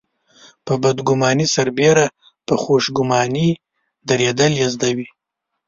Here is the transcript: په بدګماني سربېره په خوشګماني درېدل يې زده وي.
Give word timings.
په 0.65 0.73
بدګماني 0.83 1.47
سربېره 1.55 2.05
په 2.47 2.53
خوشګماني 2.61 3.49
درېدل 4.09 4.51
يې 4.61 4.67
زده 4.73 4.89
وي. 4.95 5.07